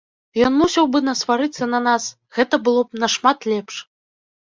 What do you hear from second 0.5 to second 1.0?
мусіў